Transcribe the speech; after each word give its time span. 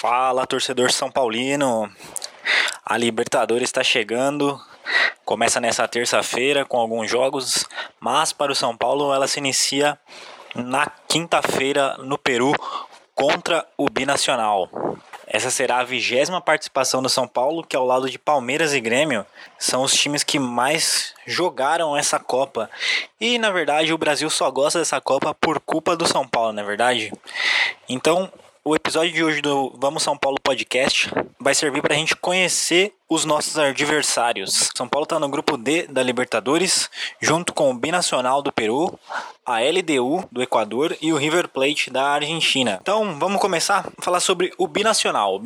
Fala, 0.00 0.46
torcedor 0.46 0.90
São 0.90 1.10
Paulino. 1.10 1.86
A 2.86 2.96
Libertadores 2.96 3.68
está 3.68 3.84
chegando. 3.84 4.58
Começa 5.26 5.60
nessa 5.60 5.86
terça-feira 5.86 6.64
com 6.64 6.78
alguns 6.78 7.10
jogos, 7.10 7.66
mas 8.00 8.32
para 8.32 8.50
o 8.50 8.54
São 8.54 8.74
Paulo 8.74 9.12
ela 9.12 9.28
se 9.28 9.40
inicia 9.40 9.98
na 10.54 10.86
quinta-feira 11.06 11.98
no 11.98 12.16
Peru 12.16 12.54
contra 13.14 13.66
o 13.76 13.90
Binacional. 13.90 14.70
Essa 15.26 15.50
será 15.50 15.80
a 15.80 15.84
vigésima 15.84 16.40
participação 16.40 17.02
do 17.02 17.10
São 17.10 17.28
Paulo, 17.28 17.62
que 17.62 17.76
ao 17.76 17.84
lado 17.84 18.08
de 18.08 18.18
Palmeiras 18.18 18.72
e 18.72 18.80
Grêmio 18.80 19.26
são 19.58 19.82
os 19.82 19.92
times 19.92 20.24
que 20.24 20.38
mais 20.38 21.12
jogaram 21.26 21.94
essa 21.94 22.18
Copa. 22.18 22.70
E 23.20 23.38
na 23.38 23.50
verdade 23.50 23.92
o 23.92 23.98
Brasil 23.98 24.30
só 24.30 24.50
gosta 24.50 24.78
dessa 24.78 24.98
Copa 24.98 25.34
por 25.34 25.60
culpa 25.60 25.94
do 25.94 26.08
São 26.08 26.26
Paulo, 26.26 26.54
na 26.54 26.62
é 26.62 26.64
verdade. 26.64 27.12
Então 27.86 28.32
o 28.70 28.76
episódio 28.76 29.12
de 29.12 29.24
hoje 29.24 29.40
do 29.40 29.76
Vamos 29.80 30.00
São 30.00 30.16
Paulo 30.16 30.38
podcast 30.40 31.10
vai 31.40 31.52
servir 31.56 31.82
para 31.82 31.92
a 31.92 31.96
gente 31.96 32.14
conhecer 32.14 32.94
os 33.08 33.24
nossos 33.24 33.58
adversários. 33.58 34.70
São 34.76 34.86
Paulo 34.86 35.02
está 35.02 35.18
no 35.18 35.28
grupo 35.28 35.56
D 35.56 35.88
da 35.88 36.00
Libertadores, 36.04 36.88
junto 37.20 37.52
com 37.52 37.68
o 37.68 37.74
Binacional 37.74 38.40
do 38.40 38.52
Peru, 38.52 38.96
a 39.44 39.58
LDU 39.58 40.24
do 40.30 40.40
Equador 40.40 40.96
e 41.02 41.12
o 41.12 41.16
River 41.16 41.48
Plate 41.48 41.90
da 41.90 42.10
Argentina. 42.10 42.78
Então 42.80 43.18
vamos 43.18 43.40
começar 43.40 43.88
a 43.98 44.02
falar 44.02 44.20
sobre 44.20 44.52
o 44.56 44.68
Binacional. 44.68 45.42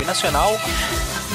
Binacional 0.00 0.58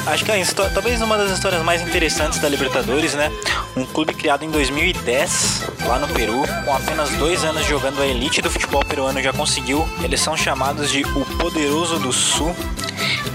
Acho 0.06 0.26
que 0.26 0.32
é. 0.32 0.44
Talvez 0.74 1.02
uma 1.02 1.18
das 1.18 1.32
histórias 1.32 1.64
mais 1.64 1.82
interessantes 1.82 2.40
da 2.40 2.50
Libertadores, 2.50 3.14
né? 3.14 3.32
Um 3.76 3.86
clube 3.86 4.14
criado 4.14 4.44
em 4.44 4.52
2010, 4.52 5.64
lá 5.86 5.98
no 5.98 6.08
Peru, 6.10 6.44
com 6.66 6.76
apenas 6.76 7.10
dois 7.12 7.44
anos 7.44 7.66
jogando 7.66 8.02
a 8.02 8.06
elite 8.06 8.42
do 8.42 8.52
futebol 8.52 8.84
peruano, 8.84 9.22
já 9.22 9.32
conseguiu. 9.32 9.88
Eles 10.04 10.20
são 10.20 10.36
chamados 10.36 10.92
de 10.92 11.04
o 11.04 11.26
Poderoso 11.38 12.00
do 12.00 12.12
Sul. 12.12 12.54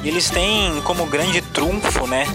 E 0.05 0.08
eles 0.08 0.28
têm 0.30 0.80
como 0.83 1.06
grande 1.06 1.41
trunfo, 1.41 2.06
né? 2.06 2.27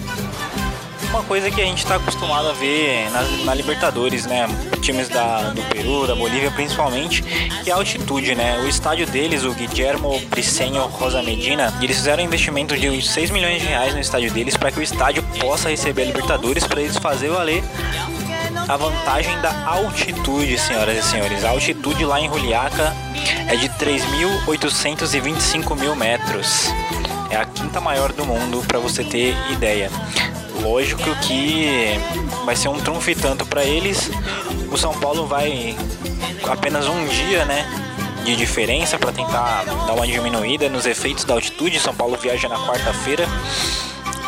Uma 1.14 1.22
coisa 1.22 1.48
que 1.48 1.60
a 1.60 1.64
gente 1.64 1.78
está 1.78 1.94
acostumado 1.94 2.48
a 2.48 2.52
ver 2.52 3.08
na, 3.12 3.22
na, 3.44 3.54
Libertadores, 3.54 4.26
né? 4.26 4.48
Times 4.82 5.08
da, 5.08 5.50
do 5.50 5.62
Peru, 5.62 6.08
da 6.08 6.14
Bolívia 6.14 6.50
principalmente, 6.50 7.22
que 7.62 7.70
é 7.70 7.72
a 7.72 7.76
altitude, 7.76 8.34
né? 8.34 8.58
O 8.64 8.68
estádio 8.68 9.06
deles, 9.06 9.44
o 9.44 9.52
Guillermo 9.52 10.20
Briceño 10.28 10.82
Rosa 10.86 11.22
Medina, 11.22 11.72
eles 11.80 11.98
fizeram 11.98 12.20
um 12.22 12.26
investimento 12.26 12.76
de 12.76 13.00
6 13.00 13.30
milhões 13.30 13.62
de 13.62 13.68
reais 13.68 13.94
no 13.94 14.00
estádio 14.00 14.32
deles 14.32 14.56
para 14.56 14.72
que 14.72 14.80
o 14.80 14.82
estádio 14.82 15.22
possa 15.38 15.68
receber 15.68 16.02
a 16.02 16.06
Libertadores 16.06 16.66
para 16.66 16.80
eles 16.80 16.98
fazer 16.98 17.28
valer 17.28 17.62
a 18.68 18.76
vantagem 18.76 19.40
da 19.40 19.66
altitude, 19.66 20.58
senhoras 20.58 20.98
e 20.98 21.02
senhores. 21.08 21.44
A 21.44 21.50
altitude 21.50 22.04
lá 22.04 22.20
em 22.20 22.28
Juliaca 22.28 22.92
é 23.46 23.54
de 23.54 23.68
3.825 23.68 25.78
mil 25.78 25.94
metros. 25.94 26.72
É 27.30 27.36
a 27.36 27.44
quinta 27.44 27.80
maior 27.80 28.12
do 28.12 28.24
mundo, 28.24 28.64
para 28.66 28.80
você 28.80 29.04
ter 29.04 29.36
ideia. 29.52 29.88
Lógico 30.64 31.14
que 31.16 32.00
vai 32.46 32.56
ser 32.56 32.68
um 32.68 32.80
trunfo 32.80 33.10
e 33.10 33.14
tanto 33.14 33.44
para 33.44 33.62
eles. 33.62 34.10
O 34.72 34.78
São 34.78 34.94
Paulo 34.94 35.26
vai 35.26 35.76
apenas 36.48 36.88
um 36.88 37.06
dia, 37.06 37.44
né? 37.44 37.68
De 38.24 38.34
diferença 38.34 38.98
para 38.98 39.12
tentar 39.12 39.64
dar 39.64 39.92
uma 39.92 40.06
diminuída 40.06 40.70
nos 40.70 40.86
efeitos 40.86 41.24
da 41.24 41.34
altitude. 41.34 41.78
São 41.78 41.94
Paulo 41.94 42.16
viaja 42.16 42.48
na 42.48 42.56
quarta-feira 42.66 43.28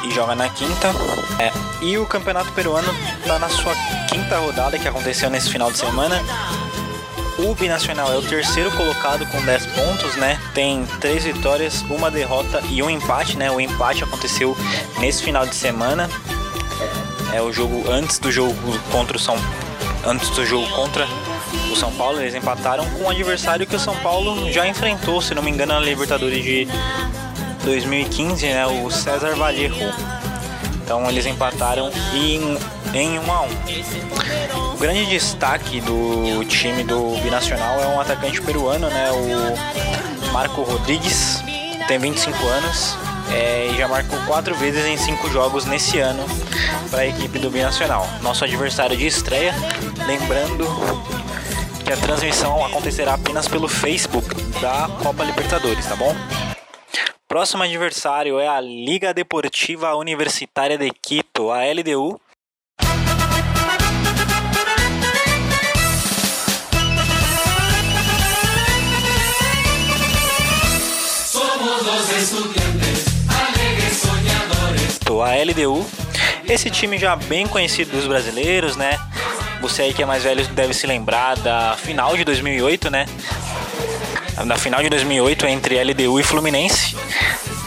e 0.04 0.10
joga 0.10 0.34
na 0.34 0.50
quinta. 0.50 0.88
É. 1.38 1.50
E 1.82 1.96
o 1.96 2.04
Campeonato 2.04 2.52
Peruano 2.52 2.94
está 3.18 3.38
na 3.38 3.48
sua 3.48 3.74
quinta 4.06 4.38
rodada 4.38 4.78
que 4.78 4.86
aconteceu 4.86 5.30
nesse 5.30 5.48
final 5.48 5.72
de 5.72 5.78
semana. 5.78 6.22
O 7.38 7.54
Binacional 7.54 8.12
é 8.12 8.16
o 8.16 8.22
terceiro 8.22 8.70
colocado 8.72 9.26
com 9.26 9.42
10 9.42 9.66
pontos, 9.66 10.16
né? 10.16 10.40
Tem 10.54 10.86
três 11.00 11.24
vitórias, 11.24 11.82
uma 11.82 12.10
derrota 12.10 12.62
e 12.70 12.82
um 12.82 12.88
empate, 12.88 13.36
né? 13.36 13.50
O 13.50 13.60
empate 13.60 14.02
aconteceu 14.02 14.56
nesse 14.98 15.22
final 15.22 15.46
de 15.46 15.54
semana. 15.54 16.08
É 17.32 17.42
o 17.42 17.52
jogo 17.52 17.90
antes 17.90 18.18
do 18.18 18.32
jogo 18.32 18.54
contra 18.90 19.16
o 19.16 19.20
São 19.20 19.36
antes 20.06 20.30
do 20.30 20.46
jogo 20.46 20.66
contra 20.70 21.06
o 21.70 21.76
São 21.76 21.92
Paulo, 21.92 22.20
eles 22.20 22.34
empataram 22.34 22.88
com 22.90 23.04
um 23.04 23.10
adversário 23.10 23.66
que 23.66 23.74
o 23.74 23.78
São 23.78 23.94
Paulo 23.96 24.50
já 24.52 24.66
enfrentou, 24.66 25.20
se 25.20 25.34
não 25.34 25.42
me 25.42 25.50
engano, 25.50 25.74
na 25.74 25.80
Libertadores 25.80 26.42
de 26.42 26.68
2015, 27.64 28.46
né? 28.46 28.66
O 28.66 28.90
César 28.90 29.34
Vallejo. 29.34 29.74
Então 30.84 31.08
eles 31.10 31.26
empataram 31.26 31.90
em, 32.14 32.56
em 32.96 33.18
1 33.18 33.32
a 33.32 33.42
1. 33.42 33.48
O 34.74 34.78
grande 34.78 35.06
destaque 35.06 35.80
do 35.80 36.44
time 36.44 36.82
do 36.82 37.20
Binacional 37.22 37.80
é 37.80 37.86
um 37.88 38.00
atacante 38.00 38.40
peruano, 38.40 38.88
né? 38.88 39.10
O 39.12 40.32
Marco 40.32 40.62
Rodrigues, 40.62 41.42
tem 41.86 41.98
25 41.98 42.36
anos 42.46 42.96
é, 43.32 43.68
e 43.68 43.76
já 43.76 43.86
marcou 43.88 44.18
quatro 44.26 44.54
vezes 44.54 44.84
em 44.86 44.96
cinco 44.96 45.28
jogos 45.30 45.64
nesse 45.64 45.98
ano 45.98 46.24
para 46.90 47.02
a 47.02 47.06
equipe 47.06 47.38
do 47.38 47.50
Binacional. 47.50 48.06
Nosso 48.22 48.44
adversário 48.44 48.96
de 48.96 49.06
estreia, 49.06 49.54
lembrando 50.06 50.64
que 51.84 51.92
a 51.92 51.96
transmissão 51.96 52.64
acontecerá 52.64 53.14
apenas 53.14 53.46
pelo 53.46 53.68
Facebook 53.68 54.34
da 54.60 54.88
Copa 55.02 55.22
Libertadores, 55.24 55.86
tá 55.86 55.96
bom? 55.96 56.14
Próximo 57.28 57.62
adversário 57.62 58.38
é 58.38 58.48
a 58.48 58.60
Liga 58.60 59.12
Deportiva 59.12 59.94
Universitária 59.94 60.78
de 60.78 60.90
Quito, 60.90 61.50
a 61.50 61.60
LDU. 61.64 62.20
LDU, 75.36 75.84
esse 76.48 76.70
time 76.70 76.98
já 76.98 77.16
bem 77.16 77.46
conhecido 77.46 77.90
dos 77.92 78.06
brasileiros, 78.06 78.76
né? 78.76 78.98
Você 79.60 79.82
aí 79.82 79.94
que 79.94 80.02
é 80.02 80.06
mais 80.06 80.22
velho 80.22 80.46
deve 80.48 80.74
se 80.74 80.86
lembrar 80.86 81.36
da 81.36 81.76
final 81.76 82.16
de 82.16 82.24
2008, 82.24 82.90
né? 82.90 83.06
Na 84.44 84.56
final 84.56 84.82
de 84.82 84.90
2008 84.90 85.46
entre 85.46 85.82
LDU 85.82 86.20
e 86.20 86.22
Fluminense, 86.22 86.94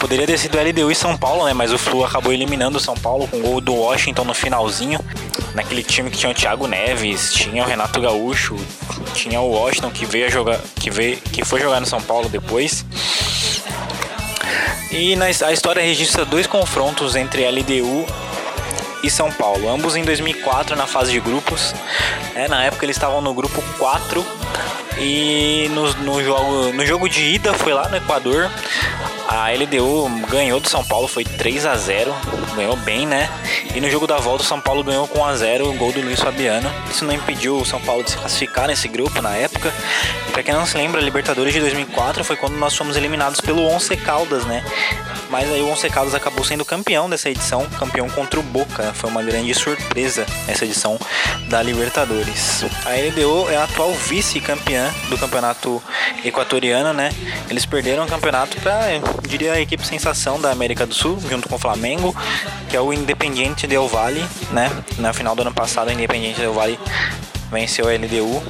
Poderia 0.00 0.26
ter 0.26 0.38
sido 0.38 0.58
LDU 0.58 0.90
e 0.90 0.94
São 0.94 1.14
Paulo, 1.14 1.44
né? 1.44 1.52
Mas 1.52 1.74
o 1.74 1.78
Flu 1.78 2.02
acabou 2.02 2.32
eliminando 2.32 2.78
o 2.78 2.80
São 2.80 2.94
Paulo 2.94 3.28
com 3.28 3.36
o 3.36 3.42
gol 3.42 3.60
do 3.60 3.74
Washington 3.74 4.24
no 4.24 4.32
finalzinho. 4.32 4.98
Naquele 5.54 5.82
time 5.82 6.10
que 6.10 6.16
tinha 6.16 6.32
o 6.32 6.34
Thiago 6.34 6.66
Neves, 6.66 7.34
tinha 7.34 7.62
o 7.62 7.66
Renato 7.66 8.00
Gaúcho, 8.00 8.56
tinha 9.12 9.38
o 9.42 9.50
Washington 9.50 9.90
que 9.90 10.06
veio 10.06 10.30
jogar, 10.30 10.58
que 10.76 10.90
veio, 10.90 11.18
que 11.18 11.44
foi 11.44 11.60
jogar 11.60 11.80
no 11.80 11.86
São 11.86 12.00
Paulo 12.00 12.30
depois. 12.30 12.82
E 14.90 15.14
na, 15.14 15.26
a 15.26 15.52
história 15.52 15.82
registra 15.82 16.24
dois 16.24 16.46
confrontos 16.46 17.14
entre 17.14 17.48
LDU 17.48 18.06
e 19.02 19.10
São 19.10 19.30
Paulo, 19.30 19.68
ambos 19.68 19.96
em 19.96 20.02
2004 20.02 20.76
na 20.76 20.86
fase 20.86 21.12
de 21.12 21.20
grupos. 21.20 21.74
É, 22.34 22.48
na 22.48 22.64
época 22.64 22.84
eles 22.84 22.96
estavam 22.96 23.20
no 23.20 23.32
grupo 23.32 23.62
4 23.78 24.26
e 24.98 25.68
no, 25.70 25.92
no, 25.94 26.22
jogo, 26.22 26.72
no 26.72 26.84
jogo 26.84 27.08
de 27.08 27.22
ida 27.22 27.54
foi 27.54 27.72
lá 27.72 27.88
no 27.88 27.96
Equador. 27.96 28.50
A 29.32 29.52
LDU 29.52 30.08
ganhou 30.28 30.58
do 30.58 30.68
São 30.68 30.84
Paulo, 30.84 31.06
foi 31.06 31.22
3 31.22 31.64
a 31.64 31.76
0 31.76 32.12
ganhou 32.56 32.74
bem, 32.74 33.06
né? 33.06 33.30
E 33.72 33.80
no 33.80 33.88
jogo 33.88 34.04
da 34.04 34.16
volta 34.16 34.42
o 34.42 34.46
São 34.46 34.60
Paulo 34.60 34.82
ganhou 34.82 35.06
com 35.06 35.20
1 35.20 35.24
a 35.24 35.36
0 35.36 35.70
o 35.70 35.72
gol 35.74 35.92
do 35.92 36.00
Luiz 36.00 36.18
Fabiano. 36.18 36.68
Isso 36.90 37.04
não 37.04 37.14
impediu 37.14 37.56
o 37.56 37.64
São 37.64 37.80
Paulo 37.80 38.02
de 38.02 38.10
se 38.10 38.16
classificar 38.16 38.66
nesse 38.66 38.88
grupo 38.88 39.22
na 39.22 39.36
época. 39.36 39.72
Pra 40.32 40.42
quem 40.42 40.52
não 40.52 40.66
se 40.66 40.76
lembra, 40.76 41.00
a 41.00 41.04
Libertadores 41.04 41.54
de 41.54 41.60
2004 41.60 42.24
foi 42.24 42.34
quando 42.34 42.54
nós 42.56 42.74
fomos 42.74 42.96
eliminados 42.96 43.40
pelo 43.40 43.64
Once 43.64 43.96
Caldas, 43.96 44.44
né? 44.46 44.64
Mas 45.30 45.48
aí 45.48 45.60
o 45.60 45.70
Once 45.70 45.88
Caldas 45.88 46.12
acabou 46.12 46.44
sendo 46.44 46.64
campeão 46.64 47.08
dessa 47.08 47.30
edição, 47.30 47.64
campeão 47.78 48.10
contra 48.10 48.40
o 48.40 48.42
Boca. 48.42 48.92
Foi 48.94 49.08
uma 49.08 49.22
grande 49.22 49.54
surpresa 49.54 50.26
essa 50.48 50.64
edição 50.64 50.98
da 51.48 51.62
Libertadores. 51.62 52.64
A 52.84 52.90
LDU 52.90 53.48
é 53.48 53.56
a 53.56 53.64
atual 53.64 53.92
vice-campeã 53.92 54.92
do 55.08 55.16
campeonato 55.16 55.80
equatoriano, 56.24 56.92
né? 56.92 57.10
Eles 57.48 57.64
perderam 57.64 58.04
o 58.04 58.08
campeonato 58.08 58.56
para, 58.60 58.86
diria, 59.28 59.52
a 59.52 59.60
equipe 59.60 59.86
sensação 59.86 60.40
da 60.40 60.50
América 60.50 60.86
do 60.86 60.94
Sul, 60.94 61.18
junto 61.28 61.48
com 61.48 61.56
o 61.56 61.58
Flamengo, 61.58 62.14
que 62.68 62.76
é 62.76 62.80
o 62.80 62.92
Independiente 62.92 63.66
Del 63.66 63.88
Valle, 63.88 64.24
né? 64.52 64.70
Na 64.98 65.12
final 65.12 65.34
do 65.34 65.42
ano 65.42 65.52
passado, 65.52 65.88
o 65.88 65.92
Independiente 65.92 66.40
Del 66.40 66.52
Valle 66.52 66.78
venceu 67.50 67.88
a 67.88 67.92
LDU 67.92 68.42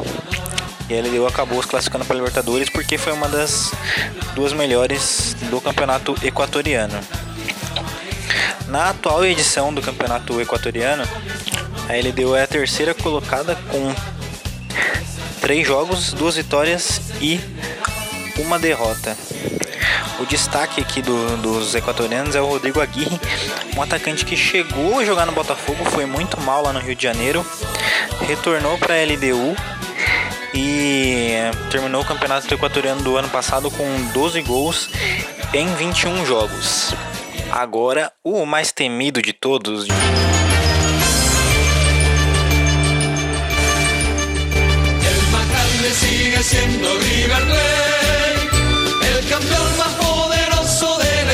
e 0.89 0.99
a 0.99 1.01
LDU 1.01 1.27
acabou 1.27 1.63
se 1.63 1.69
classificando 1.69 2.05
para 2.05 2.17
a 2.17 2.19
Libertadores 2.19 2.69
porque 2.69 2.99
foi 2.99 3.13
uma 3.13 3.29
das 3.29 3.73
duas 4.35 4.53
melhores 4.53 5.37
do 5.51 5.61
campeonato 5.61 6.15
equatoriano. 6.23 6.99
Na 8.67 8.91
atual 8.91 9.25
edição 9.25 9.73
do 9.73 9.83
campeonato 9.83 10.41
equatoriano, 10.41 11.03
a 11.89 11.93
LDU 11.93 12.37
é 12.37 12.43
a 12.43 12.47
terceira 12.47 12.95
colocada 12.95 13.57
com 13.69 13.93
três 15.41 15.67
jogos, 15.67 16.13
duas 16.13 16.37
vitórias 16.37 17.01
e 17.21 17.41
uma 18.39 18.59
derrota. 18.59 19.17
O 20.21 20.27
destaque 20.27 20.83
aqui 20.83 21.01
do, 21.01 21.37
dos 21.39 21.75
equatorianos 21.75 22.37
é 22.37 22.41
o 22.41 22.47
Rodrigo 22.47 22.81
Aguirre, 22.81 23.19
um 23.75 23.83
atacante 23.83 24.25
que 24.25 24.37
chegou 24.37 24.99
a 24.99 25.05
jogar 25.05 25.25
no 25.25 25.33
Botafogo, 25.33 25.83
foi 25.87 26.05
muito 26.05 26.39
mal 26.43 26.63
lá 26.63 26.73
no 26.75 26.79
Rio 26.79 26.95
de 26.95 27.03
Janeiro, 27.03 27.45
retornou 28.21 28.77
para 28.77 28.95
a 28.95 29.03
LDU 29.03 29.57
e 30.55 31.37
terminou 31.71 32.03
o 32.03 32.05
campeonato 32.05 32.53
equatoriano 32.53 33.03
do 33.03 33.17
ano 33.17 33.31
passado 33.31 33.71
com 33.71 33.87
12 34.13 34.43
gols 34.43 34.91
em 35.55 35.67
21 35.75 36.27
jogos. 36.27 36.95
Agora, 37.51 38.13
o 38.23 38.45
mais 38.45 38.73
temido 38.73 39.23
de 39.23 39.33
todos. 39.33 39.89
sigue 45.93 46.43
siendo 46.43 46.99
River 46.99 47.47
Plate, 47.47 47.90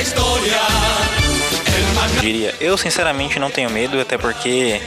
historia. 0.00 0.60
Diria, 2.20 2.54
eu 2.60 2.76
sinceramente 2.76 3.38
não 3.38 3.50
tenho 3.50 3.70
medo, 3.70 4.00
até 4.00 4.18
porque 4.18 4.80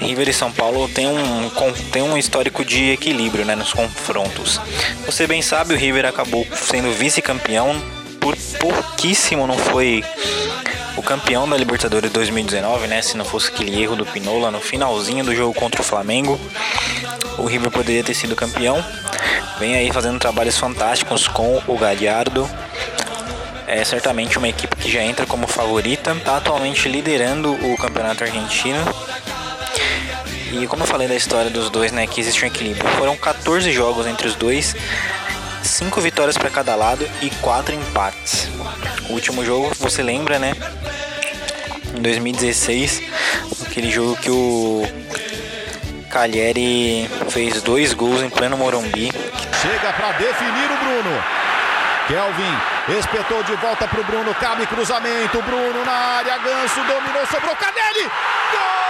River 0.00 0.28
e 0.28 0.32
São 0.32 0.50
Paulo 0.50 0.88
tem 0.88 1.06
um, 1.06 1.50
tem 1.92 2.02
um 2.02 2.16
histórico 2.16 2.64
de 2.64 2.90
equilíbrio 2.90 3.44
né, 3.44 3.54
nos 3.54 3.72
confrontos. 3.72 4.60
Você 5.06 5.26
bem 5.26 5.42
sabe, 5.42 5.74
o 5.74 5.76
River 5.76 6.06
acabou 6.06 6.46
sendo 6.54 6.92
vice-campeão, 6.92 7.80
por 8.20 8.36
pouquíssimo 8.58 9.46
não 9.46 9.56
foi 9.56 10.04
o 10.96 11.02
campeão 11.02 11.48
da 11.48 11.56
Libertadores 11.56 12.10
2019, 12.10 12.86
né? 12.86 13.02
Se 13.02 13.16
não 13.16 13.24
fosse 13.24 13.48
aquele 13.48 13.82
erro 13.82 13.96
do 13.96 14.06
Pinola 14.06 14.50
no 14.50 14.60
finalzinho 14.60 15.24
do 15.24 15.34
jogo 15.34 15.54
contra 15.54 15.80
o 15.80 15.84
Flamengo, 15.84 16.38
o 17.38 17.46
River 17.46 17.70
poderia 17.70 18.04
ter 18.04 18.14
sido 18.14 18.36
campeão. 18.36 18.84
Vem 19.58 19.74
aí 19.76 19.90
fazendo 19.92 20.18
trabalhos 20.18 20.58
fantásticos 20.58 21.28
com 21.28 21.62
o 21.66 21.78
Galhardo. 21.78 22.48
É 23.74 23.82
certamente 23.84 24.36
uma 24.36 24.48
equipe 24.48 24.76
que 24.76 24.92
já 24.92 25.02
entra 25.02 25.24
como 25.24 25.46
favorita. 25.46 26.12
Está 26.12 26.36
atualmente 26.36 26.86
liderando 26.90 27.54
o 27.54 27.74
campeonato 27.78 28.22
argentino. 28.22 28.78
E 30.52 30.66
como 30.66 30.82
eu 30.82 30.86
falei 30.86 31.08
da 31.08 31.14
história 31.14 31.50
dos 31.50 31.70
dois, 31.70 31.90
né, 31.90 32.06
que 32.06 32.20
existe 32.20 32.44
um 32.44 32.48
equilíbrio. 32.48 32.86
Foram 32.98 33.16
14 33.16 33.72
jogos 33.72 34.06
entre 34.06 34.28
os 34.28 34.34
dois, 34.34 34.76
5 35.62 36.02
vitórias 36.02 36.36
para 36.36 36.50
cada 36.50 36.74
lado 36.74 37.08
e 37.22 37.30
4 37.30 37.74
empates. 37.74 38.50
O 39.08 39.14
último 39.14 39.42
jogo, 39.42 39.72
você 39.80 40.02
lembra, 40.02 40.38
né? 40.38 40.52
Em 41.96 42.02
2016, 42.02 43.02
aquele 43.66 43.90
jogo 43.90 44.16
que 44.16 44.30
o 44.30 44.86
Cagliari 46.10 47.08
fez 47.30 47.62
dois 47.62 47.94
gols 47.94 48.20
em 48.20 48.28
pleno 48.28 48.58
Morumbi. 48.58 49.10
Chega 49.62 49.92
para 49.94 50.12
definir 50.12 50.70
o 50.70 50.76
Bruno. 50.76 51.42
Kelvin 52.12 52.98
espetou 52.98 53.42
de 53.42 53.54
volta 53.56 53.88
para 53.88 53.98
o 53.98 54.04
Bruno, 54.04 54.34
cabe 54.34 54.66
cruzamento, 54.66 55.40
Bruno 55.40 55.82
na 55.82 55.92
área, 55.92 56.36
Ganso 56.36 56.84
dominou, 56.84 57.26
sobrou 57.26 57.56
Cadelli. 57.56 58.02
Gol! 58.52 58.82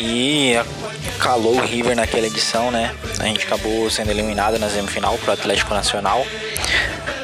E 0.00 0.54
calou 1.20 1.56
o 1.56 1.60
River 1.60 1.94
naquela 1.94 2.26
edição, 2.26 2.70
né? 2.70 2.94
A 3.20 3.24
gente 3.24 3.44
acabou 3.44 3.90
sendo 3.90 4.10
eliminado 4.10 4.58
na 4.58 4.70
semifinal 4.70 5.18
pro 5.18 5.32
Atlético 5.32 5.74
Nacional. 5.74 6.26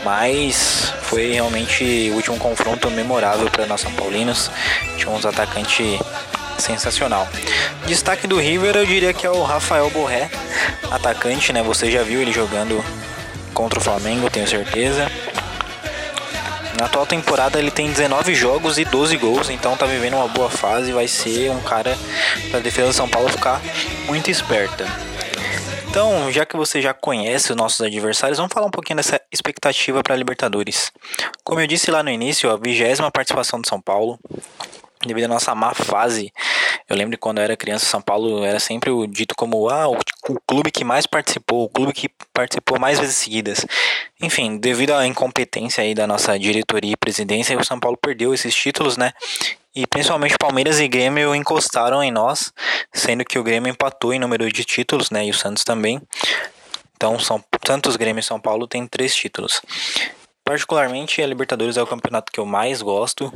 Mas 0.04 0.92
foi 1.12 1.30
realmente 1.30 2.08
o 2.10 2.14
último 2.14 2.38
confronto 2.38 2.90
memorável 2.90 3.50
para 3.50 3.66
nós 3.66 3.82
São 3.82 3.92
Paulinos. 3.92 4.50
Tinha 4.96 5.10
uns 5.10 5.26
atacantes 5.26 6.00
sensacional. 6.56 7.28
Destaque 7.86 8.26
do 8.26 8.38
River 8.38 8.74
eu 8.76 8.86
diria 8.86 9.12
que 9.12 9.26
é 9.26 9.30
o 9.30 9.42
Rafael 9.42 9.90
Borré, 9.90 10.30
atacante, 10.90 11.52
né? 11.52 11.62
Você 11.62 11.90
já 11.90 12.02
viu 12.02 12.22
ele 12.22 12.32
jogando 12.32 12.82
contra 13.52 13.78
o 13.78 13.82
Flamengo, 13.82 14.30
tenho 14.30 14.48
certeza. 14.48 15.06
Na 16.78 16.86
atual 16.86 17.04
temporada 17.04 17.58
ele 17.58 17.70
tem 17.70 17.92
19 17.92 18.34
jogos 18.34 18.78
e 18.78 18.84
12 18.86 19.14
gols, 19.18 19.50
então 19.50 19.76
tá 19.76 19.84
vivendo 19.84 20.14
uma 20.14 20.28
boa 20.28 20.48
fase 20.48 20.92
vai 20.92 21.06
ser 21.06 21.50
um 21.50 21.60
cara 21.60 21.94
para 22.48 22.58
a 22.58 22.62
defesa 22.62 22.88
do 22.88 22.94
São 22.94 23.06
Paulo 23.06 23.28
ficar 23.28 23.60
muito 24.06 24.30
esperta. 24.30 24.86
Então, 25.92 26.32
já 26.32 26.46
que 26.46 26.56
você 26.56 26.80
já 26.80 26.94
conhece 26.94 27.50
os 27.50 27.56
nossos 27.56 27.82
adversários, 27.82 28.38
vamos 28.38 28.50
falar 28.50 28.66
um 28.66 28.70
pouquinho 28.70 28.96
dessa 28.96 29.20
expectativa 29.30 30.02
para 30.02 30.14
a 30.14 30.16
Libertadores. 30.16 30.90
Como 31.44 31.60
eu 31.60 31.66
disse 31.66 31.90
lá 31.90 32.02
no 32.02 32.08
início, 32.08 32.50
a 32.50 32.56
vigésima 32.56 33.10
participação 33.10 33.60
do 33.60 33.68
São 33.68 33.78
Paulo, 33.78 34.18
devido 35.06 35.26
à 35.26 35.28
nossa 35.28 35.54
má 35.54 35.74
fase. 35.74 36.32
Eu 36.88 36.96
lembro 36.96 37.18
quando 37.18 37.38
eu 37.38 37.44
era 37.44 37.58
criança, 37.58 37.84
São 37.84 38.00
Paulo 38.00 38.42
era 38.42 38.58
sempre 38.58 38.88
o 38.88 39.06
dito 39.06 39.34
como 39.36 39.68
ah, 39.68 39.86
o, 39.86 39.98
o, 40.30 40.40
clube 40.46 40.70
que 40.70 40.82
mais 40.82 41.06
participou, 41.06 41.64
o 41.64 41.68
clube 41.68 41.92
que 41.92 42.08
participou 42.32 42.80
mais 42.80 42.98
vezes 42.98 43.16
seguidas. 43.16 43.66
Enfim, 44.18 44.56
devido 44.56 44.94
à 44.94 45.06
incompetência 45.06 45.84
aí 45.84 45.94
da 45.94 46.06
nossa 46.06 46.38
diretoria 46.38 46.92
e 46.92 46.96
presidência, 46.96 47.58
o 47.58 47.64
São 47.66 47.78
Paulo 47.78 47.98
perdeu 47.98 48.32
esses 48.32 48.54
títulos, 48.54 48.96
né? 48.96 49.12
E 49.74 49.86
principalmente 49.86 50.34
Palmeiras 50.38 50.80
e 50.80 50.86
Grêmio 50.86 51.34
encostaram 51.34 52.02
em 52.02 52.10
nós, 52.10 52.52
sendo 52.92 53.24
que 53.24 53.38
o 53.38 53.42
Grêmio 53.42 53.70
empatou 53.70 54.12
em 54.12 54.18
número 54.18 54.50
de 54.52 54.64
títulos, 54.64 55.10
né? 55.10 55.24
E 55.24 55.30
o 55.30 55.34
Santos 55.34 55.64
também. 55.64 56.00
Então, 56.94 57.18
são, 57.18 57.42
Santos, 57.66 57.96
Grêmio 57.96 58.20
e 58.20 58.22
São 58.22 58.38
Paulo 58.38 58.66
têm 58.66 58.86
três 58.86 59.14
títulos. 59.14 59.62
Particularmente, 60.44 61.22
a 61.22 61.26
Libertadores 61.26 61.76
é 61.76 61.82
o 61.82 61.86
campeonato 61.86 62.30
que 62.30 62.38
eu 62.38 62.44
mais 62.44 62.82
gosto. 62.82 63.32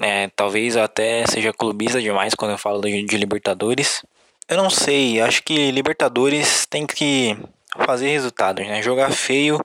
É, 0.00 0.30
talvez 0.36 0.76
até 0.76 1.26
seja 1.26 1.52
clubista 1.52 2.00
demais 2.00 2.34
quando 2.34 2.52
eu 2.52 2.58
falo 2.58 2.80
de, 2.80 3.02
de 3.02 3.16
Libertadores. 3.16 4.04
Eu 4.48 4.56
não 4.56 4.70
sei, 4.70 5.20
acho 5.20 5.42
que 5.42 5.70
Libertadores 5.72 6.64
tem 6.64 6.86
que 6.86 7.36
fazer 7.84 8.08
resultados, 8.08 8.66
né? 8.66 8.80
Jogar 8.82 9.10
feio 9.10 9.60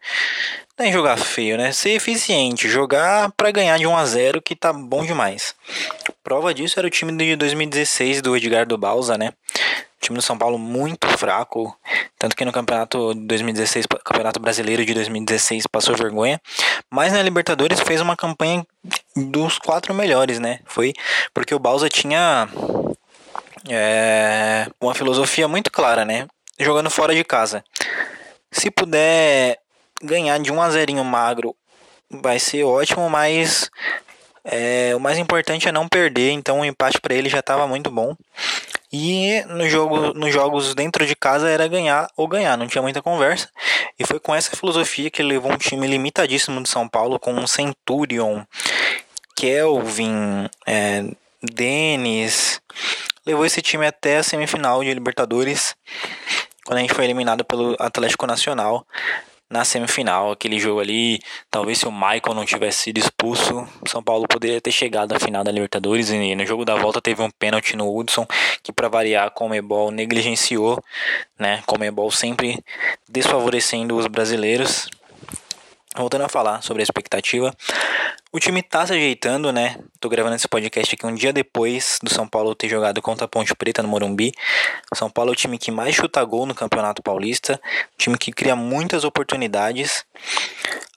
é 0.77 0.92
jogar 0.92 1.18
feio, 1.18 1.58
né? 1.58 1.72
Ser 1.72 1.92
eficiente, 1.92 2.68
jogar 2.68 3.32
para 3.34 3.51
ganhar 3.51 3.77
de 3.77 3.86
1 3.86 3.96
a 3.96 4.06
0 4.06 4.42
que 4.42 4.56
tá 4.56 4.74
bom 4.74 5.06
demais. 5.06 5.56
Prova 6.24 6.53
disso 6.53 6.80
era 6.80 6.88
o 6.88 6.92
time 6.92 7.15
de 7.15 7.36
2016 7.36 8.22
do 8.22 8.36
Edgardo 8.36 8.77
Balsa, 8.77 9.18
né? 9.18 9.34
O 9.98 10.01
time 10.03 10.18
do 10.18 10.22
São 10.22 10.38
Paulo 10.38 10.58
muito 10.58 11.08
fraco, 11.18 11.77
tanto 12.18 12.36
que 12.36 12.44
no 12.44 12.51
campeonato 12.51 13.13
2016, 13.13 13.86
campeonato 14.03 14.39
brasileiro 14.39 14.86
de 14.86 14.94
2016 14.94 15.65
passou 15.68 15.96
vergonha, 15.96 16.42
mas 16.89 17.13
na 17.13 17.22
Libertadores 17.22 17.80
fez 17.80 18.01
uma 18.01 18.18
campanha 18.18 18.65
dos 19.15 19.58
quatro 19.60 19.94
melhores, 19.94 20.39
né? 20.39 20.60
Foi 20.65 20.92
porque 21.34 21.56
o 21.56 21.60
Balsa 21.60 21.88
tinha 21.88 22.50
é, 23.70 24.68
uma 24.82 24.94
filosofia 24.94 25.48
muito 25.48 25.72
clara, 25.72 26.03
né? 26.03 26.27
Jogando 26.60 26.89
fora 26.89 27.13
de 27.13 27.24
casa. 27.24 27.63
Se 28.51 28.70
puder 28.70 29.62
ganhar 30.04 30.38
de 30.40 30.52
um 30.52 30.62
a 30.62 30.70
zerinho 30.70 31.04
magro 31.04 31.56
vai 32.10 32.38
ser 32.38 32.64
ótimo, 32.64 33.10
mas 33.10 33.72
é, 34.44 34.94
o 34.96 35.00
mais 35.00 35.18
importante 35.18 35.68
é 35.68 35.72
não 35.72 35.88
perder, 35.88 36.32
então 36.32 36.60
o 36.60 36.66
empate 36.66 37.00
para 37.00 37.16
ele 37.16 37.30
já 37.30 37.40
estava 37.40 37.66
muito 37.66 37.90
bom. 37.90 38.16
E 38.92 39.42
no 39.48 39.68
jogo, 39.68 40.14
nos 40.14 40.32
jogos 40.32 40.76
dentro 40.76 41.06
de 41.08 41.16
casa 41.16 41.50
era 41.50 41.68
ganhar 41.68 42.08
ou 42.16 42.28
ganhar, 42.28 42.58
não 42.58 42.68
tinha 42.68 42.82
muita 42.82 43.02
conversa. 43.02 43.50
E 43.98 44.06
foi 44.06 44.20
com 44.20 44.36
essa 44.36 44.56
filosofia 44.56 45.10
que 45.10 45.24
levou 45.24 45.52
um 45.52 45.58
time 45.58 45.88
limitadíssimo 45.88 46.62
de 46.62 46.70
São 46.70 46.88
Paulo, 46.88 47.18
com 47.18 47.34
um 47.34 47.48
Centurion, 47.48 48.44
Kelvin, 49.36 50.48
é, 50.68 51.06
Denis. 51.42 52.62
Levou 53.26 53.46
esse 53.46 53.62
time 53.62 53.88
até 53.88 54.18
a 54.18 54.24
semifinal 54.24 54.84
de 54.84 54.94
Libertadores, 54.94 55.76
quando 56.66 56.78
a 56.78 56.82
gente 56.82 56.94
foi 56.94 57.06
eliminado 57.06 57.44
pelo 57.44 57.76
Atlético 57.80 58.28
Nacional 58.28 58.86
na 59.54 59.64
semifinal. 59.64 60.32
Aquele 60.32 60.60
jogo 60.60 60.80
ali, 60.82 61.20
talvez 61.50 61.78
se 61.78 61.88
o 61.88 61.92
Michael 61.92 62.34
não 62.34 62.44
tivesse 62.44 62.80
sido 62.80 62.98
expulso, 62.98 63.66
São 63.88 64.04
Paulo 64.04 64.28
poderia 64.28 64.60
ter 64.60 64.72
chegado 64.72 65.14
à 65.14 65.20
final 65.20 65.44
da 65.44 65.52
Libertadores. 65.52 66.10
E 66.10 66.36
no 66.36 66.46
jogo 66.46 66.66
da 66.66 66.76
volta 66.76 67.00
teve 67.00 67.22
um 67.22 67.30
pênalti 67.30 67.78
no 67.78 67.96
Hudson, 67.96 68.26
que 68.64 68.74
para 68.74 68.90
variar, 68.90 69.28
a 69.28 69.30
Comebol 69.30 69.92
negligenciou, 69.92 70.84
né? 71.40 71.62
Comebol 71.68 72.10
sempre 72.10 72.60
desfavorecendo 73.08 73.96
os 73.96 74.08
brasileiros. 74.08 74.90
Voltando 75.96 76.24
a 76.24 76.30
falar 76.30 76.64
sobre 76.64 76.82
a 76.82 76.84
expectativa, 76.84 77.56
o 78.32 78.40
time 78.40 78.64
tá 78.64 78.84
se 78.86 78.94
ajeitando, 78.94 79.52
né? 79.52 79.78
Tô 80.00 80.10
gravando 80.10 80.36
esse 80.36 80.48
podcast 80.48 80.96
aqui 80.96 81.06
um 81.06 81.14
dia 81.14 81.32
depois 81.32 82.00
do 82.02 82.12
São 82.12 82.28
Paulo 82.28 82.56
ter 82.56 82.68
jogado 82.68 83.00
contra 83.00 83.26
a 83.26 83.28
Ponte 83.28 83.54
Preta 83.54 83.84
no 83.84 83.90
Morumbi. 83.90 84.32
O 84.92 84.96
São 84.96 85.08
Paulo 85.08 85.30
é 85.30 85.34
o 85.34 85.36
time 85.36 85.60
que 85.60 85.70
mais 85.70 85.94
chuta 85.94 86.24
gol 86.24 86.48
no 86.48 86.56
Campeonato 86.56 87.04
Paulista, 87.04 87.62
time 87.96 88.18
que 88.18 88.32
cria 88.32 88.56
muitas 88.56 89.04
oportunidades. 89.04 90.04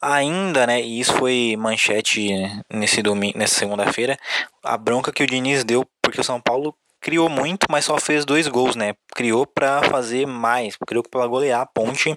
Ainda, 0.00 0.66
né, 0.66 0.80
e 0.80 0.98
isso 0.98 1.12
foi 1.12 1.56
manchete 1.58 2.30
nesse 2.72 3.02
domingo, 3.02 3.36
nessa 3.36 3.54
segunda-feira, 3.56 4.18
a 4.64 4.78
bronca 4.78 5.12
que 5.12 5.22
o 5.22 5.26
Diniz 5.26 5.62
deu 5.62 5.86
porque 6.00 6.22
o 6.22 6.24
São 6.24 6.40
Paulo 6.40 6.74
criou 7.02 7.28
muito, 7.28 7.66
mas 7.70 7.84
só 7.84 7.98
fez 7.98 8.24
dois 8.24 8.48
gols, 8.48 8.74
né? 8.74 8.94
Criou 9.14 9.46
para 9.46 9.82
fazer 9.90 10.26
mais, 10.26 10.76
criou 10.86 11.04
para 11.04 11.26
golear 11.26 11.60
a 11.60 11.66
Ponte 11.66 12.16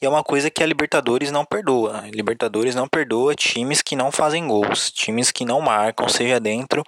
E 0.00 0.06
é 0.06 0.08
uma 0.08 0.24
coisa 0.24 0.50
que 0.50 0.62
a 0.62 0.66
Libertadores 0.66 1.30
não 1.30 1.44
perdoa. 1.44 2.00
A 2.04 2.10
Libertadores 2.10 2.74
não 2.74 2.88
perdoa 2.88 3.34
times 3.34 3.82
que 3.82 3.94
não 3.94 4.10
fazem 4.10 4.46
gols, 4.46 4.90
times 4.90 5.30
que 5.30 5.44
não 5.44 5.60
marcam, 5.60 6.08
seja 6.08 6.40
dentro 6.40 6.82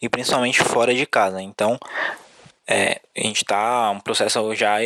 e 0.00 0.08
principalmente 0.08 0.62
fora 0.62 0.94
de 0.94 1.04
casa. 1.04 1.42
Então, 1.42 1.78
é, 2.66 3.00
a 3.16 3.20
gente 3.20 3.44
tá 3.44 3.90
um 3.90 4.00
processo 4.00 4.54
já 4.54 4.78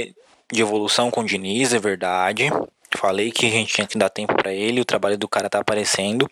de 0.50 0.62
evolução 0.62 1.10
com 1.10 1.20
o 1.20 1.24
Diniz, 1.24 1.74
é 1.74 1.78
verdade. 1.78 2.50
Falei 2.96 3.30
que 3.30 3.46
a 3.46 3.50
gente 3.50 3.74
tinha 3.74 3.86
que 3.86 3.98
dar 3.98 4.10
tempo 4.10 4.34
para 4.34 4.52
ele, 4.52 4.80
o 4.80 4.84
trabalho 4.84 5.18
do 5.18 5.28
cara 5.28 5.50
tá 5.50 5.58
aparecendo. 5.58 6.28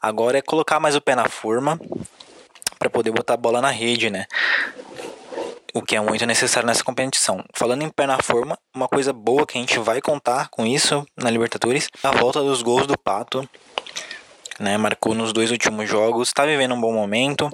Agora 0.00 0.38
é 0.38 0.42
colocar 0.42 0.80
mais 0.80 0.94
o 0.96 1.00
pé 1.00 1.14
na 1.14 1.28
forma 1.28 1.78
para 2.78 2.90
poder 2.90 3.10
botar 3.10 3.34
a 3.34 3.38
bola 3.38 3.60
na 3.60 3.70
rede, 3.70 4.10
né? 4.10 4.26
O 5.74 5.82
que 5.82 5.96
é 5.96 6.00
muito 6.00 6.24
necessário 6.24 6.66
nessa 6.66 6.84
competição. 6.84 7.44
Falando 7.52 7.82
em 7.82 7.90
pé 7.90 8.06
na 8.06 8.22
forma, 8.22 8.56
uma 8.74 8.88
coisa 8.88 9.12
boa 9.12 9.44
que 9.44 9.58
a 9.58 9.60
gente 9.60 9.78
vai 9.80 10.00
contar 10.00 10.48
com 10.48 10.64
isso 10.64 11.04
na 11.16 11.28
Libertadores, 11.28 11.88
a 12.02 12.12
volta 12.12 12.40
dos 12.40 12.62
gols 12.62 12.86
do 12.86 12.96
Pato, 12.96 13.46
né? 14.58 14.78
Marcou 14.78 15.14
nos 15.14 15.32
dois 15.32 15.50
últimos 15.50 15.88
jogos, 15.90 16.32
tá 16.32 16.46
vivendo 16.46 16.74
um 16.74 16.80
bom 16.80 16.92
momento 16.92 17.50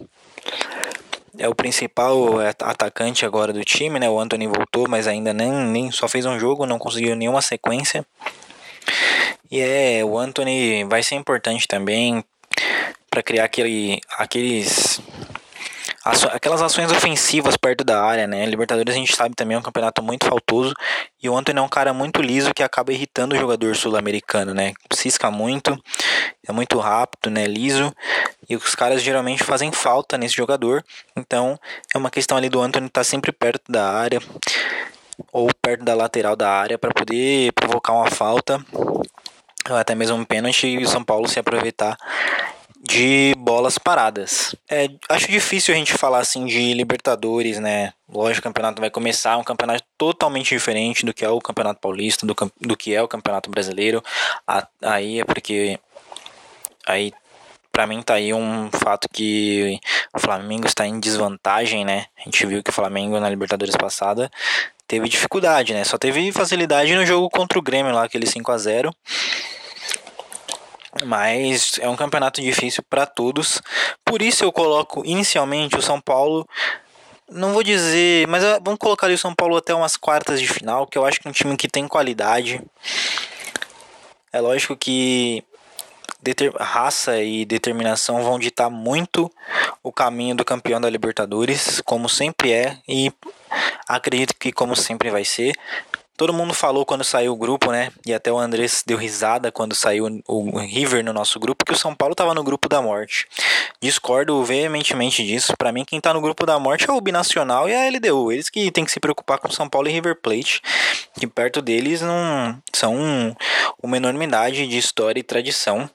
é 1.40 1.48
o 1.48 1.54
principal 1.54 2.38
atacante 2.40 3.24
agora 3.24 3.52
do 3.52 3.64
time, 3.64 3.98
né? 3.98 4.08
O 4.10 4.20
Anthony 4.20 4.46
voltou, 4.46 4.86
mas 4.86 5.06
ainda 5.06 5.32
nem, 5.32 5.50
nem 5.50 5.90
só 5.90 6.06
fez 6.06 6.26
um 6.26 6.38
jogo, 6.38 6.66
não 6.66 6.78
conseguiu 6.78 7.16
nenhuma 7.16 7.40
sequência. 7.40 8.06
E 9.50 9.58
é, 9.58 10.04
o 10.04 10.18
Anthony 10.18 10.84
vai 10.84 11.02
ser 11.02 11.14
importante 11.14 11.66
também 11.66 12.22
para 13.10 13.22
criar 13.22 13.44
aquele, 13.44 14.00
aqueles 14.18 15.00
aquelas 16.04 16.62
ações 16.62 16.90
ofensivas 16.90 17.56
perto 17.56 17.84
da 17.84 18.02
área, 18.02 18.26
né? 18.26 18.46
Libertadores 18.46 18.94
a 18.94 18.98
gente 18.98 19.14
sabe 19.14 19.34
também 19.34 19.54
é 19.54 19.58
um 19.58 19.62
campeonato 19.62 20.02
muito 20.02 20.26
faltoso 20.26 20.74
e 21.22 21.28
o 21.28 21.36
Antônio 21.36 21.60
é 21.60 21.62
um 21.62 21.68
cara 21.68 21.92
muito 21.92 22.22
liso 22.22 22.54
que 22.54 22.62
acaba 22.62 22.92
irritando 22.92 23.34
o 23.34 23.38
jogador 23.38 23.76
sul-americano, 23.76 24.54
né? 24.54 24.72
Cisca 24.92 25.30
muito, 25.30 25.78
é 26.46 26.52
muito 26.52 26.78
rápido, 26.78 27.30
né? 27.30 27.46
Liso 27.46 27.94
e 28.48 28.56
os 28.56 28.74
caras 28.74 29.02
geralmente 29.02 29.44
fazem 29.44 29.70
falta 29.70 30.16
nesse 30.16 30.34
jogador. 30.34 30.82
Então 31.14 31.58
é 31.94 31.98
uma 31.98 32.10
questão 32.10 32.38
ali 32.38 32.48
do 32.48 32.60
Antônio 32.60 32.86
estar 32.86 33.00
tá 33.00 33.04
sempre 33.04 33.30
perto 33.30 33.70
da 33.70 33.90
área 33.90 34.20
ou 35.30 35.50
perto 35.60 35.84
da 35.84 35.94
lateral 35.94 36.34
da 36.34 36.50
área 36.50 36.78
para 36.78 36.94
poder 36.94 37.52
provocar 37.52 37.92
uma 37.92 38.10
falta 38.10 38.64
até 39.68 39.94
mesmo 39.94 40.16
um 40.16 40.24
pênalti 40.24 40.66
e 40.66 40.82
o 40.82 40.88
São 40.88 41.04
Paulo 41.04 41.28
se 41.28 41.38
aproveitar 41.38 41.96
de 42.82 43.34
bolas 43.36 43.76
paradas. 43.76 44.54
É, 44.68 44.88
acho 45.08 45.30
difícil 45.30 45.74
a 45.74 45.76
gente 45.76 45.92
falar 45.92 46.20
assim 46.20 46.46
de 46.46 46.72
Libertadores, 46.72 47.58
né? 47.58 47.92
Lógico, 48.08 48.40
o 48.40 48.50
campeonato 48.50 48.80
vai 48.80 48.90
começar, 48.90 49.36
um 49.36 49.44
campeonato 49.44 49.84
totalmente 49.98 50.48
diferente 50.48 51.04
do 51.04 51.12
que 51.12 51.24
é 51.24 51.28
o 51.28 51.40
Campeonato 51.40 51.80
Paulista, 51.80 52.26
do, 52.26 52.34
do 52.60 52.76
que 52.76 52.94
é 52.94 53.02
o 53.02 53.08
Campeonato 53.08 53.50
Brasileiro. 53.50 54.02
aí 54.82 55.20
é 55.20 55.24
porque 55.24 55.78
aí 56.86 57.12
para 57.70 57.86
mim 57.86 58.02
tá 58.02 58.14
aí 58.14 58.32
um 58.34 58.68
fato 58.72 59.08
que 59.12 59.78
o 60.12 60.18
Flamengo 60.18 60.66
está 60.66 60.86
em 60.86 60.98
desvantagem, 60.98 61.84
né? 61.84 62.06
A 62.18 62.22
gente 62.24 62.44
viu 62.46 62.62
que 62.62 62.70
o 62.70 62.72
Flamengo 62.72 63.20
na 63.20 63.28
Libertadores 63.28 63.76
passada 63.76 64.30
teve 64.88 65.08
dificuldade, 65.08 65.72
né? 65.74 65.84
Só 65.84 65.98
teve 65.98 66.32
facilidade 66.32 66.94
no 66.94 67.06
jogo 67.06 67.28
contra 67.30 67.58
o 67.58 67.62
Grêmio 67.62 67.92
lá, 67.92 68.04
aquele 68.04 68.26
5 68.26 68.50
a 68.50 68.58
0 68.58 68.94
mas 71.04 71.78
é 71.80 71.88
um 71.88 71.96
campeonato 71.96 72.40
difícil 72.40 72.82
para 72.88 73.06
todos. 73.06 73.60
Por 74.04 74.22
isso 74.22 74.44
eu 74.44 74.52
coloco 74.52 75.04
inicialmente 75.04 75.76
o 75.76 75.82
São 75.82 76.00
Paulo. 76.00 76.46
Não 77.28 77.52
vou 77.52 77.62
dizer, 77.62 78.26
mas 78.26 78.42
ah, 78.42 78.58
vamos 78.62 78.78
colocar 78.78 79.08
o 79.08 79.18
São 79.18 79.34
Paulo 79.34 79.56
até 79.56 79.74
umas 79.74 79.96
quartas 79.96 80.40
de 80.40 80.48
final, 80.48 80.86
que 80.86 80.98
eu 80.98 81.04
acho 81.04 81.20
que 81.20 81.28
é 81.28 81.30
um 81.30 81.34
time 81.34 81.56
que 81.56 81.68
tem 81.68 81.86
qualidade. 81.86 82.60
É 84.32 84.40
lógico 84.40 84.76
que 84.76 85.44
raça 86.58 87.22
e 87.22 87.44
determinação 87.44 88.22
vão 88.22 88.38
ditar 88.38 88.68
muito 88.68 89.30
o 89.82 89.90
caminho 89.90 90.34
do 90.34 90.44
campeão 90.44 90.80
da 90.80 90.90
Libertadores, 90.90 91.80
como 91.84 92.08
sempre 92.08 92.52
é, 92.52 92.78
e 92.86 93.12
acredito 93.88 94.34
que 94.38 94.52
como 94.52 94.76
sempre 94.76 95.10
vai 95.10 95.24
ser. 95.24 95.54
Todo 96.20 96.34
mundo 96.34 96.52
falou 96.52 96.84
quando 96.84 97.02
saiu 97.02 97.32
o 97.32 97.36
grupo, 97.36 97.72
né? 97.72 97.90
E 98.04 98.12
até 98.12 98.30
o 98.30 98.38
Andrés 98.38 98.84
deu 98.86 98.98
risada 98.98 99.50
quando 99.50 99.74
saiu 99.74 100.20
o 100.28 100.58
River 100.58 101.02
no 101.02 101.14
nosso 101.14 101.40
grupo, 101.40 101.64
que 101.64 101.72
o 101.72 101.76
São 101.78 101.94
Paulo 101.94 102.12
estava 102.12 102.34
no 102.34 102.44
grupo 102.44 102.68
da 102.68 102.82
morte. 102.82 103.26
Discordo 103.80 104.44
veementemente 104.44 105.24
disso. 105.24 105.54
Para 105.56 105.72
mim, 105.72 105.82
quem 105.82 105.98
tá 105.98 106.12
no 106.12 106.20
grupo 106.20 106.44
da 106.44 106.58
morte 106.58 106.84
é 106.86 106.92
o 106.92 107.00
Binacional 107.00 107.70
e 107.70 107.74
a 107.74 107.88
LDU. 107.88 108.32
Eles 108.32 108.50
que 108.50 108.70
tem 108.70 108.84
que 108.84 108.92
se 108.92 109.00
preocupar 109.00 109.38
com 109.38 109.50
São 109.50 109.66
Paulo 109.66 109.88
e 109.88 109.92
River 109.92 110.14
Plate, 110.14 110.60
que 111.18 111.26
perto 111.26 111.62
deles 111.62 112.02
não 112.02 112.62
são 112.70 113.34
uma 113.82 113.96
enormidade 113.96 114.66
de 114.66 114.76
história 114.76 115.20
e 115.20 115.22
tradição. 115.22 115.88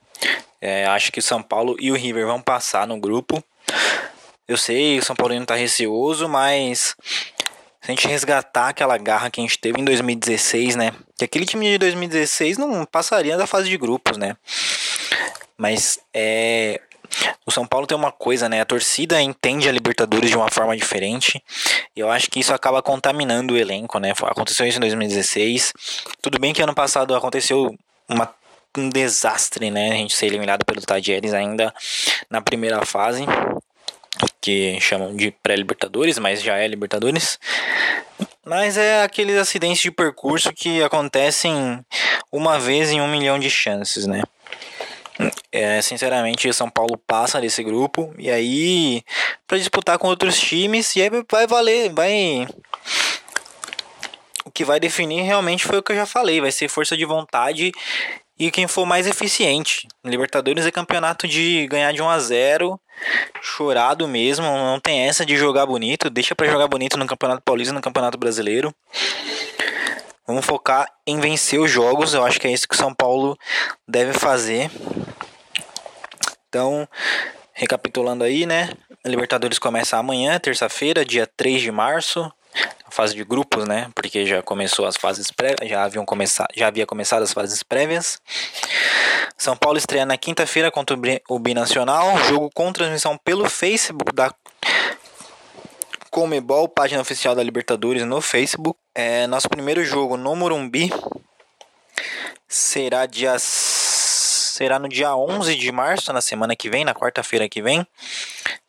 É, 0.60 0.88
acho 0.88 1.12
que 1.12 1.20
o 1.20 1.24
São 1.24 1.44
Paulo 1.44 1.75
e 1.79 1.91
o 1.91 1.96
River 1.96 2.25
vão 2.25 2.41
passar 2.41 2.88
no 2.88 3.00
grupo. 3.00 3.44
Eu 4.48 4.58
sei, 4.58 4.98
o 4.98 5.03
São 5.03 5.15
Paulo 5.15 5.36
não 5.36 5.46
tá 5.46 5.53
receoso, 5.53 6.27
mas 6.27 6.96
se 7.86 7.92
a 7.92 7.94
gente 7.94 8.08
resgatar 8.08 8.70
aquela 8.70 8.98
garra 8.98 9.30
que 9.30 9.39
a 9.39 9.44
gente 9.44 9.60
teve 9.60 9.80
em 9.80 9.86
2016, 9.86 10.75
né? 10.75 10.92
Que 11.15 11.25
aquele 11.25 11.46
time 11.46 11.70
de 11.70 11.77
2016 11.77 12.58
não 12.58 12.84
passaria 12.84 13.38
da 13.38 13.46
fase 13.46 13.70
de 13.70 13.77
grupos, 13.77 14.18
né? 14.18 14.36
Mas 15.56 16.00
é. 16.12 16.82
O 17.46 17.51
São 17.51 17.68
Paulo 17.68 17.86
tem 17.86 17.96
uma 17.96 18.12
coisa, 18.12 18.50
né? 18.50 18.60
A 18.60 18.65
torcida 18.65 19.22
entende 19.22 19.70
a 19.70 19.72
Libertadores 19.72 20.32
de 20.32 20.36
uma 20.36 20.50
forma 20.50 20.75
diferente. 20.75 21.42
E 21.96 22.00
eu 22.00 22.10
acho 22.10 22.30
que 22.32 22.39
isso 22.39 22.51
acaba 22.51 22.82
contaminando 22.82 23.54
o 23.54 23.58
elenco, 23.58 24.00
né? 24.00 24.13
Aconteceu 24.24 24.65
isso 24.65 24.80
em 24.80 24.82
2016. 24.82 25.72
Tudo 26.24 26.39
bem 26.39 26.54
que 26.54 26.63
ano 26.63 26.74
passado 26.74 27.15
aconteceu 27.15 27.77
uma, 28.10 28.34
um 28.75 28.89
desastre, 28.89 29.70
né? 29.70 29.92
A 29.92 29.96
gente 29.96 30.15
ser 30.15 30.25
eliminado 30.25 30.65
pelo 30.65 30.82
Tadieres 30.82 31.36
ainda 31.36 31.72
na 32.32 32.42
primeira 32.42 32.84
fase 32.84 33.25
que 34.41 34.79
chamam 34.79 35.15
de 35.15 35.31
pré-libertadores, 35.43 36.19
mas 36.19 36.41
já 36.41 36.57
é 36.57 36.67
libertadores. 36.67 37.39
Mas 38.45 38.77
é 38.77 39.03
aqueles 39.03 39.38
acidentes 39.38 39.81
de 39.81 39.91
percurso 39.91 40.53
que 40.53 40.84
acontecem 40.84 41.84
uma 42.31 42.60
vez 42.60 42.91
em 42.91 43.01
um 43.01 43.07
milhão 43.07 43.39
de 43.39 43.50
chances, 43.50 44.05
né? 44.05 44.22
É, 45.51 45.81
sinceramente, 45.81 46.51
São 46.53 46.69
Paulo 46.69 46.98
passa 47.07 47.39
desse 47.39 47.63
grupo 47.63 48.13
e 48.17 48.29
aí 48.29 49.01
para 49.48 49.57
disputar 49.57 49.98
com 49.98 50.07
outros 50.07 50.38
times 50.38 50.95
e 50.95 51.01
aí 51.01 51.10
vai 51.31 51.48
valer, 51.48 51.93
vai 51.93 52.45
o 54.43 54.51
que 54.51 54.65
vai 54.65 54.79
definir 54.79 55.22
realmente 55.22 55.63
foi 55.63 55.79
o 55.79 55.84
que 55.84 55.93
eu 55.93 55.95
já 55.95 56.05
falei, 56.05 56.41
vai 56.41 56.51
ser 56.51 56.67
força 56.67 56.98
de 56.98 57.05
vontade 57.05 57.72
e 58.38 58.51
quem 58.51 58.68
for 58.68 58.86
mais 58.86 59.08
eficiente. 59.08 59.88
Libertadores 60.04 60.65
é 60.65 60.72
campeonato 60.72 61.27
de 61.27 61.68
ganhar 61.68 61.92
de 61.92 62.01
1 62.01 62.10
a 62.10 62.20
0, 62.20 62.80
chorado 63.42 64.08
mesmo, 64.08 64.46
não 64.46 64.80
tem 64.80 65.01
essa 65.08 65.25
de 65.25 65.38
jogar 65.38 65.65
bonito, 65.65 66.10
deixa 66.10 66.36
para 66.36 66.48
jogar 66.48 66.68
bonito 66.68 66.98
no 66.98 67.08
Campeonato 67.08 67.42
Paulista, 67.44 67.74
no 67.74 67.82
Campeonato 67.82 68.18
Brasileiro. 68.18 68.74
Vamos 70.27 70.46
focar 70.46 70.92
em 71.06 71.20
vencer 71.20 71.60
os 71.60 71.70
jogos, 71.70 72.13
eu 72.13 72.25
acho 72.25 72.39
que 72.39 72.48
é 72.48 72.51
isso 72.51 72.68
que 72.68 72.75
o 72.75 72.77
São 72.77 72.94
Paulo 72.94 73.38
deve 73.88 74.13
fazer. 74.13 74.72
Então, 76.50 76.88
recapitulando 77.54 78.24
aí, 78.24 78.46
né? 78.46 78.72
Libertadores 79.06 79.60
começa 79.60 79.98
amanhã, 79.98 80.39
terça-feira, 80.39 81.06
dia 81.06 81.27
3 81.38 81.62
de 81.62 81.72
março 81.72 82.32
fase 82.95 83.13
de 83.13 83.23
grupos, 83.25 83.67
né? 83.67 83.89
Porque 83.93 84.25
já 84.25 84.41
começou 84.41 84.85
as 84.85 84.95
fases 84.95 85.29
prévias, 85.29 85.69
já 85.69 85.83
haviam 85.83 86.05
começado, 86.05 86.47
já 86.55 86.67
havia 86.67 86.85
começado 86.85 87.23
as 87.23 87.33
fases 87.33 87.61
prévias. 87.61 88.21
São 89.37 89.57
Paulo 89.57 89.77
estreia 89.77 90.05
na 90.05 90.17
quinta-feira 90.17 90.71
contra 90.71 90.97
o 91.29 91.37
Binacional, 91.37 92.17
jogo 92.23 92.49
com 92.53 92.71
transmissão 92.71 93.17
pelo 93.17 93.49
Facebook 93.49 94.13
da 94.13 94.33
Comebol, 96.09 96.69
página 96.69 97.01
oficial 97.01 97.35
da 97.35 97.43
Libertadores 97.43 98.05
no 98.05 98.21
Facebook. 98.21 98.79
É, 98.95 99.27
nosso 99.27 99.49
primeiro 99.49 99.83
jogo 99.83 100.15
no 100.15 100.33
Morumbi 100.33 100.89
será 102.47 103.05
dia 103.05 103.35
será 104.55 104.79
no 104.79 104.88
dia 104.88 105.13
11 105.13 105.53
de 105.55 105.69
março, 105.69 106.13
na 106.13 106.21
semana 106.21 106.55
que 106.55 106.69
vem, 106.69 106.85
na 106.85 106.95
quarta-feira 106.95 107.50
que 107.50 107.62
vem. 107.62 107.85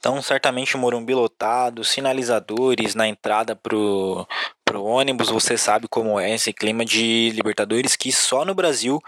Então, 0.00 0.21
certamente 0.21 0.75
o 0.75 0.78
Morumbi 0.78 1.14
lotado, 1.14 1.85
sinalizadores 1.85 2.97
na 2.97 3.07
entrada 3.07 3.55
pro, 3.55 4.26
pro 4.64 4.83
ônibus, 4.83 5.28
você 5.28 5.57
sabe 5.57 5.87
como 5.87 6.19
é 6.19 6.35
esse 6.35 6.52
clima 6.52 6.85
de 6.85 7.31
Libertadores 7.31 7.95
que 7.95 8.11
só 8.11 8.45
no 8.45 8.52
Brasil, 8.52 9.00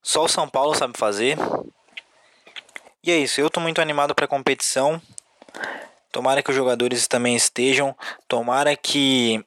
só 0.00 0.24
o 0.24 0.28
São 0.28 0.48
Paulo 0.48 0.72
sabe 0.76 0.96
fazer. 0.96 1.36
E 3.02 3.10
é 3.10 3.16
isso, 3.18 3.40
eu 3.40 3.50
tô 3.50 3.58
muito 3.58 3.80
animado 3.80 4.14
para 4.14 4.26
a 4.26 4.28
competição. 4.28 5.02
Tomara 6.12 6.44
que 6.44 6.50
os 6.50 6.56
jogadores 6.56 7.08
também 7.08 7.34
estejam. 7.34 7.94
Tomara 8.28 8.76
que 8.76 9.44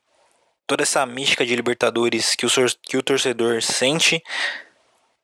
toda 0.67 0.83
essa 0.83 1.05
mística 1.05 1.45
de 1.45 1.55
Libertadores 1.55 2.35
que 2.35 2.45
o, 2.45 2.49
que 2.81 2.97
o 2.97 3.01
torcedor 3.01 3.61
sente 3.63 4.21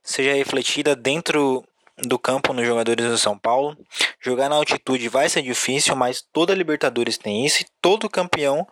seja 0.04 0.34
refletida 0.34 0.96
dentro 0.96 1.64
do 1.98 2.18
campo 2.18 2.54
nos 2.54 2.66
jogadores 2.66 3.06
do 3.06 3.18
São 3.18 3.38
Paulo. 3.38 3.78
Jogar 4.20 4.50
na 4.50 4.56
altitude 4.56 5.08
vai 5.10 5.30
ser 5.30 5.42
difícil, 5.42 5.96
mas 5.96 6.22
toda 6.22 6.56
Libertadores 6.56 7.18
tem 7.18 7.46
isso 7.46 7.62
e 7.62 7.66
todo 7.82 8.10
campeão 8.10 8.68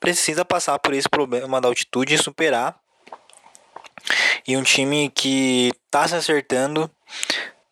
precisa 0.00 0.44
passar 0.44 0.78
por 0.78 0.92
esse 0.92 1.08
problema 1.08 1.60
da 1.60 1.68
altitude 1.68 2.14
e 2.14 2.18
superar. 2.18 2.78
E 4.46 4.56
um 4.56 4.62
time 4.62 5.10
que 5.10 5.72
tá 5.90 6.06
se 6.06 6.14
acertando, 6.14 6.90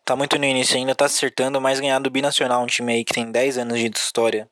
tá 0.03 0.15
muito 0.15 0.39
no 0.39 0.45
início 0.45 0.75
ainda, 0.75 0.95
tá 0.95 1.07
se 1.07 1.17
acertando, 1.17 1.61
mas 1.61 1.79
ganhar 1.79 1.99
do 1.99 2.09
Binacional, 2.09 2.63
um 2.63 2.67
time 2.67 2.93
aí 2.93 3.03
que 3.03 3.13
tem 3.13 3.31
10 3.31 3.59
anos 3.59 3.79
de 3.79 3.91
história 3.95 4.49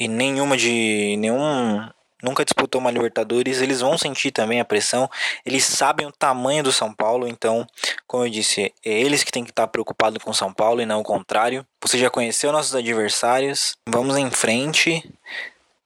e 0.00 0.08
nenhuma 0.08 0.56
de. 0.56 1.16
nenhum. 1.18 1.88
Nunca 2.22 2.44
disputou 2.44 2.80
uma 2.80 2.90
Libertadores, 2.90 3.60
eles 3.60 3.80
vão 3.80 3.96
sentir 3.96 4.30
também 4.30 4.60
a 4.60 4.64
pressão. 4.64 5.08
Eles 5.44 5.64
sabem 5.64 6.06
o 6.06 6.12
tamanho 6.12 6.62
do 6.62 6.72
São 6.72 6.92
Paulo, 6.92 7.26
então, 7.26 7.66
como 8.06 8.24
eu 8.24 8.30
disse, 8.30 8.72
é 8.84 8.90
eles 8.90 9.22
que 9.22 9.32
têm 9.32 9.44
que 9.44 9.50
estar 9.50 9.66
preocupados 9.68 10.22
com 10.22 10.32
São 10.32 10.52
Paulo 10.52 10.80
e 10.80 10.86
não 10.86 11.00
o 11.00 11.04
contrário. 11.04 11.66
Você 11.82 11.98
já 11.98 12.10
conheceu 12.10 12.52
nossos 12.52 12.74
adversários, 12.74 13.76
vamos 13.86 14.16
em 14.16 14.30
frente. 14.30 15.02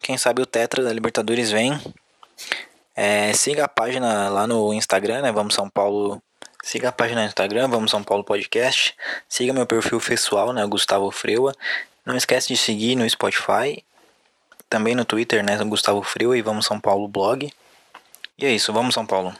Quem 0.00 0.18
sabe 0.18 0.42
o 0.42 0.46
Tetra 0.46 0.82
da 0.82 0.92
Libertadores 0.92 1.50
vem. 1.50 1.80
É, 2.96 3.32
siga 3.32 3.64
a 3.64 3.68
página 3.68 4.28
lá 4.28 4.46
no 4.46 4.72
Instagram, 4.72 5.22
né? 5.22 5.32
Vamos 5.32 5.54
São 5.54 5.68
Paulo. 5.68 6.22
Siga 6.62 6.88
a 6.88 6.92
página 6.92 7.22
no 7.22 7.26
Instagram, 7.26 7.68
Vamos 7.68 7.90
São 7.90 8.02
Paulo 8.02 8.24
Podcast. 8.24 8.94
Siga 9.28 9.52
meu 9.52 9.66
perfil 9.66 10.00
pessoal, 10.00 10.52
né? 10.52 10.64
Gustavo 10.66 11.10
Freua. 11.10 11.54
Não 12.06 12.16
esquece 12.16 12.48
de 12.48 12.56
seguir 12.56 12.94
no 12.96 13.08
Spotify. 13.08 13.84
Também 14.74 14.96
no 14.96 15.04
Twitter, 15.04 15.44
né? 15.44 15.56
Gustavo 15.64 16.02
Freua 16.02 16.36
e 16.36 16.42
Vamos 16.42 16.66
São 16.66 16.80
Paulo 16.80 17.06
Blog. 17.06 17.48
E 18.36 18.44
é 18.44 18.50
isso, 18.50 18.72
vamos 18.72 18.92
São 18.92 19.06
Paulo. 19.06 19.32